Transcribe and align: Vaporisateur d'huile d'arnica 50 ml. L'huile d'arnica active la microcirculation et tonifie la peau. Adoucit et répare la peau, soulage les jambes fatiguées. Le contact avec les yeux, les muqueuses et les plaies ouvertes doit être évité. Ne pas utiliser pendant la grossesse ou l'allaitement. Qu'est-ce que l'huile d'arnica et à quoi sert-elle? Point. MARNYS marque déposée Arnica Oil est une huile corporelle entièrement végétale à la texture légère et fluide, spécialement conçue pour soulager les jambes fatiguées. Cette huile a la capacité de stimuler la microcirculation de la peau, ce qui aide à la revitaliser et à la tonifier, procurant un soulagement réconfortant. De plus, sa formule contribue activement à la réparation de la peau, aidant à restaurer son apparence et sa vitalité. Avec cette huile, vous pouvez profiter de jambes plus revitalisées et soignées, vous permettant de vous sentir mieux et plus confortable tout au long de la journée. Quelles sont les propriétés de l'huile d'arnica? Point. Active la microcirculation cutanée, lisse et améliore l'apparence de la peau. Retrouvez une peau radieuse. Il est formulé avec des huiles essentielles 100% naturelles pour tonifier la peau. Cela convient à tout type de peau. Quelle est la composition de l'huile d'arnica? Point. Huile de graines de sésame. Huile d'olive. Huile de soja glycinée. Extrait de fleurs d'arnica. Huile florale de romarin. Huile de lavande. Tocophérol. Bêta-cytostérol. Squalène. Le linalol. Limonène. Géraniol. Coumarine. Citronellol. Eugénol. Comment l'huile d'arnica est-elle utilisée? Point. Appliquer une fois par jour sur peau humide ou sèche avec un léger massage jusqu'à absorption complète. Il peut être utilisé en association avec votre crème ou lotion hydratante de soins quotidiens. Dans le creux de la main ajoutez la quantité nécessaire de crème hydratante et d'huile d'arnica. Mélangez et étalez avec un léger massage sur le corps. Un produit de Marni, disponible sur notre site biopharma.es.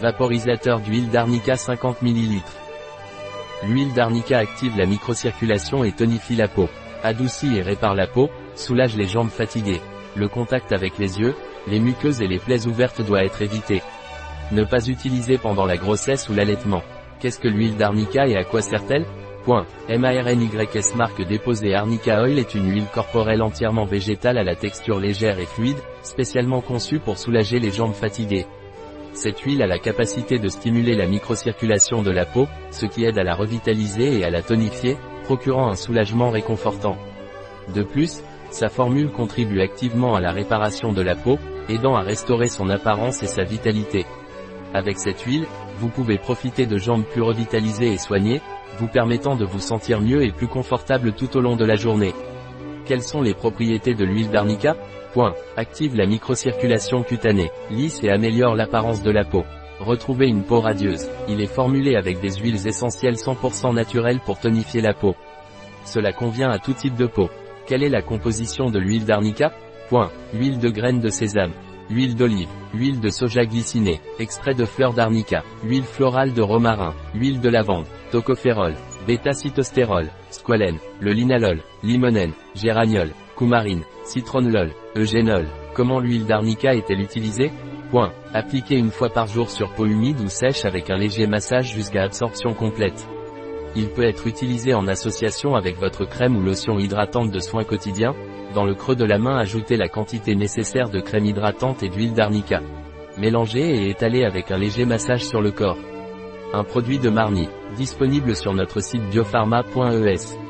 Vaporisateur 0.00 0.80
d'huile 0.80 1.10
d'arnica 1.10 1.56
50 1.56 2.00
ml. 2.00 2.40
L'huile 3.64 3.92
d'arnica 3.92 4.38
active 4.38 4.78
la 4.78 4.86
microcirculation 4.86 5.84
et 5.84 5.92
tonifie 5.92 6.36
la 6.36 6.48
peau. 6.48 6.70
Adoucit 7.02 7.58
et 7.58 7.60
répare 7.60 7.94
la 7.94 8.06
peau, 8.06 8.30
soulage 8.54 8.96
les 8.96 9.06
jambes 9.06 9.28
fatiguées. 9.28 9.82
Le 10.16 10.26
contact 10.26 10.72
avec 10.72 10.96
les 10.96 11.20
yeux, 11.20 11.34
les 11.66 11.80
muqueuses 11.80 12.22
et 12.22 12.28
les 12.28 12.38
plaies 12.38 12.66
ouvertes 12.66 13.02
doit 13.02 13.24
être 13.24 13.42
évité. 13.42 13.82
Ne 14.52 14.64
pas 14.64 14.86
utiliser 14.86 15.36
pendant 15.36 15.66
la 15.66 15.76
grossesse 15.76 16.30
ou 16.30 16.34
l'allaitement. 16.34 16.82
Qu'est-ce 17.20 17.38
que 17.38 17.48
l'huile 17.48 17.76
d'arnica 17.76 18.26
et 18.26 18.36
à 18.36 18.44
quoi 18.44 18.62
sert-elle? 18.62 19.04
Point. 19.44 19.66
MARNYS 19.90 20.94
marque 20.96 21.20
déposée 21.26 21.74
Arnica 21.74 22.22
Oil 22.22 22.38
est 22.38 22.54
une 22.54 22.72
huile 22.72 22.88
corporelle 22.90 23.42
entièrement 23.42 23.84
végétale 23.84 24.38
à 24.38 24.44
la 24.44 24.56
texture 24.56 24.98
légère 24.98 25.38
et 25.38 25.46
fluide, 25.46 25.78
spécialement 26.02 26.62
conçue 26.62 27.00
pour 27.00 27.18
soulager 27.18 27.58
les 27.58 27.70
jambes 27.70 27.92
fatiguées. 27.92 28.46
Cette 29.12 29.40
huile 29.40 29.62
a 29.62 29.66
la 29.66 29.78
capacité 29.78 30.38
de 30.38 30.48
stimuler 30.48 30.94
la 30.94 31.06
microcirculation 31.06 32.02
de 32.02 32.10
la 32.10 32.24
peau, 32.24 32.46
ce 32.70 32.86
qui 32.86 33.04
aide 33.04 33.18
à 33.18 33.24
la 33.24 33.34
revitaliser 33.34 34.18
et 34.18 34.24
à 34.24 34.30
la 34.30 34.42
tonifier, 34.42 34.96
procurant 35.24 35.68
un 35.68 35.76
soulagement 35.76 36.30
réconfortant. 36.30 36.96
De 37.74 37.82
plus, 37.82 38.22
sa 38.50 38.68
formule 38.68 39.10
contribue 39.10 39.60
activement 39.60 40.14
à 40.14 40.20
la 40.20 40.32
réparation 40.32 40.92
de 40.92 41.02
la 41.02 41.14
peau, 41.14 41.38
aidant 41.68 41.96
à 41.96 42.02
restaurer 42.02 42.48
son 42.48 42.68
apparence 42.68 43.22
et 43.22 43.26
sa 43.26 43.44
vitalité. 43.44 44.06
Avec 44.74 44.98
cette 44.98 45.22
huile, 45.22 45.46
vous 45.78 45.88
pouvez 45.88 46.18
profiter 46.18 46.66
de 46.66 46.78
jambes 46.78 47.04
plus 47.04 47.22
revitalisées 47.22 47.92
et 47.92 47.98
soignées, 47.98 48.40
vous 48.78 48.88
permettant 48.88 49.34
de 49.36 49.44
vous 49.44 49.60
sentir 49.60 50.00
mieux 50.00 50.22
et 50.22 50.32
plus 50.32 50.46
confortable 50.46 51.12
tout 51.12 51.36
au 51.36 51.40
long 51.40 51.56
de 51.56 51.64
la 51.64 51.76
journée. 51.76 52.14
Quelles 52.90 53.04
sont 53.04 53.22
les 53.22 53.34
propriétés 53.34 53.94
de 53.94 54.04
l'huile 54.04 54.30
d'arnica? 54.30 54.74
Point. 55.12 55.36
Active 55.56 55.94
la 55.94 56.06
microcirculation 56.06 57.04
cutanée, 57.04 57.52
lisse 57.70 58.02
et 58.02 58.10
améliore 58.10 58.56
l'apparence 58.56 59.00
de 59.04 59.12
la 59.12 59.22
peau. 59.22 59.44
Retrouvez 59.78 60.26
une 60.26 60.42
peau 60.42 60.58
radieuse. 60.58 61.08
Il 61.28 61.40
est 61.40 61.46
formulé 61.46 61.94
avec 61.94 62.20
des 62.20 62.32
huiles 62.32 62.66
essentielles 62.66 63.14
100% 63.14 63.72
naturelles 63.74 64.18
pour 64.18 64.40
tonifier 64.40 64.80
la 64.80 64.92
peau. 64.92 65.14
Cela 65.84 66.12
convient 66.12 66.50
à 66.50 66.58
tout 66.58 66.72
type 66.72 66.96
de 66.96 67.06
peau. 67.06 67.30
Quelle 67.64 67.84
est 67.84 67.88
la 67.88 68.02
composition 68.02 68.70
de 68.70 68.80
l'huile 68.80 69.04
d'arnica? 69.04 69.52
Point. 69.88 70.10
Huile 70.34 70.58
de 70.58 70.68
graines 70.68 70.98
de 70.98 71.10
sésame. 71.10 71.52
Huile 71.90 72.16
d'olive. 72.16 72.48
Huile 72.74 72.98
de 72.98 73.10
soja 73.10 73.44
glycinée. 73.44 74.00
Extrait 74.18 74.54
de 74.54 74.64
fleurs 74.64 74.94
d'arnica. 74.94 75.44
Huile 75.62 75.84
florale 75.84 76.32
de 76.32 76.42
romarin. 76.42 76.92
Huile 77.14 77.40
de 77.40 77.50
lavande. 77.50 77.86
Tocophérol. 78.10 78.74
Bêta-cytostérol. 79.06 80.08
Squalène. 80.30 80.78
Le 81.00 81.12
linalol. 81.12 81.62
Limonène. 81.82 82.32
Géraniol. 82.54 83.10
Coumarine. 83.36 83.82
Citronellol. 84.04 84.70
Eugénol. 84.96 85.46
Comment 85.74 86.00
l'huile 86.00 86.26
d'arnica 86.26 86.74
est-elle 86.74 87.00
utilisée? 87.00 87.50
Point. 87.90 88.12
Appliquer 88.34 88.76
une 88.76 88.90
fois 88.90 89.08
par 89.08 89.26
jour 89.26 89.50
sur 89.50 89.72
peau 89.74 89.86
humide 89.86 90.20
ou 90.20 90.28
sèche 90.28 90.64
avec 90.64 90.90
un 90.90 90.96
léger 90.96 91.26
massage 91.26 91.72
jusqu'à 91.72 92.02
absorption 92.02 92.54
complète. 92.54 93.08
Il 93.76 93.88
peut 93.88 94.04
être 94.04 94.26
utilisé 94.26 94.74
en 94.74 94.88
association 94.88 95.54
avec 95.54 95.78
votre 95.78 96.04
crème 96.04 96.36
ou 96.36 96.42
lotion 96.42 96.78
hydratante 96.78 97.30
de 97.30 97.38
soins 97.38 97.64
quotidiens. 97.64 98.14
Dans 98.54 98.64
le 98.64 98.74
creux 98.74 98.96
de 98.96 99.04
la 99.04 99.18
main 99.18 99.38
ajoutez 99.38 99.76
la 99.76 99.88
quantité 99.88 100.34
nécessaire 100.34 100.90
de 100.90 101.00
crème 101.00 101.26
hydratante 101.26 101.82
et 101.82 101.88
d'huile 101.88 102.14
d'arnica. 102.14 102.60
Mélangez 103.16 103.84
et 103.84 103.90
étalez 103.90 104.24
avec 104.24 104.50
un 104.50 104.58
léger 104.58 104.84
massage 104.84 105.24
sur 105.24 105.40
le 105.40 105.52
corps. 105.52 105.78
Un 106.52 106.64
produit 106.64 106.98
de 106.98 107.10
Marni, 107.10 107.48
disponible 107.76 108.34
sur 108.34 108.52
notre 108.54 108.80
site 108.80 109.08
biopharma.es. 109.10 110.49